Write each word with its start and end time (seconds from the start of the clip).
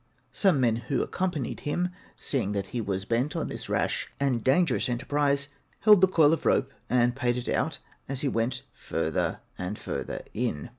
Some 0.31 0.59
men 0.59 0.77
who 0.77 1.03
accompanied 1.03 1.59
him 1.59 1.89
(seeing 2.17 2.53
that 2.53 2.65
he 2.73 2.81
was 2.81 3.05
bent 3.05 3.35
on 3.35 3.49
this 3.49 3.69
rash 3.69 4.09
and 4.19 4.43
dangerous 4.43 4.87
emprise,) 4.89 5.47
held 5.81 6.01
the 6.01 6.07
coil 6.07 6.33
of 6.33 6.43
rope, 6.43 6.73
and 6.89 7.15
paid 7.15 7.37
it 7.37 7.47
out 7.47 7.77
as 8.09 8.21
he 8.21 8.27
went 8.27 8.63
further 8.73 9.41
and 9.59 9.77
further 9.77 10.23
in. 10.33 10.69